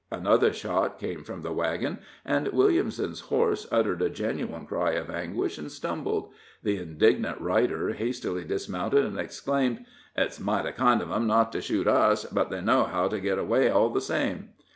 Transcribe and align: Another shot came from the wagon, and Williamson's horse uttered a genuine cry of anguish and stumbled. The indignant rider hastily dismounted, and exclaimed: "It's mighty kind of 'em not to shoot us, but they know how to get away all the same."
Another 0.09 0.51
shot 0.51 0.97
came 0.97 1.23
from 1.23 1.43
the 1.43 1.53
wagon, 1.53 1.99
and 2.25 2.47
Williamson's 2.47 3.19
horse 3.19 3.67
uttered 3.71 4.01
a 4.01 4.09
genuine 4.09 4.65
cry 4.65 4.93
of 4.93 5.11
anguish 5.11 5.59
and 5.59 5.71
stumbled. 5.71 6.31
The 6.63 6.77
indignant 6.77 7.39
rider 7.39 7.89
hastily 7.93 8.43
dismounted, 8.43 9.05
and 9.05 9.19
exclaimed: 9.19 9.85
"It's 10.17 10.39
mighty 10.39 10.71
kind 10.71 11.03
of 11.03 11.11
'em 11.11 11.27
not 11.27 11.51
to 11.51 11.61
shoot 11.61 11.85
us, 11.87 12.25
but 12.25 12.49
they 12.49 12.61
know 12.61 12.85
how 12.85 13.09
to 13.09 13.19
get 13.19 13.37
away 13.37 13.69
all 13.69 13.91
the 13.91 14.01
same." 14.01 14.53